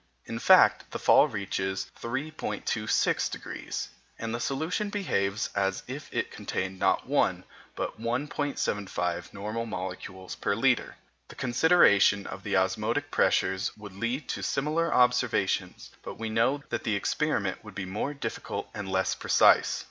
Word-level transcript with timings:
In 0.25 0.39
fact, 0.39 0.89
the 0.89 0.97
fall 0.97 1.27
reaches 1.27 1.91
3.26°, 2.01 3.87
and 4.17 4.33
the 4.33 4.39
solution 4.39 4.89
behaves 4.89 5.51
as 5.53 5.83
if 5.87 6.11
it 6.11 6.31
contained, 6.31 6.79
not 6.79 7.05
1, 7.05 7.43
but 7.75 8.01
1.75 8.01 9.31
normal 9.31 9.67
molecules 9.67 10.33
per 10.35 10.55
litre. 10.55 10.95
The 11.27 11.35
consideration 11.35 12.25
of 12.25 12.41
the 12.41 12.57
osmotic 12.57 13.11
pressures 13.11 13.77
would 13.77 13.93
lead 13.93 14.27
to 14.29 14.41
similar 14.41 14.91
observations, 14.91 15.91
but 16.01 16.17
we 16.17 16.29
know 16.31 16.63
that 16.69 16.83
the 16.83 16.95
experiment 16.95 17.63
would 17.63 17.75
be 17.75 17.85
more 17.85 18.15
difficult 18.15 18.69
and 18.73 18.89
less 18.89 19.13
precise. 19.13 19.79